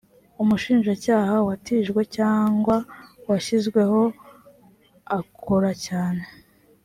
umushinjacyaha 0.41 1.35
watijwe 1.47 2.01
cyangwa 2.17 2.75
washyizweho 3.27 4.01
akoracyane. 5.19 6.25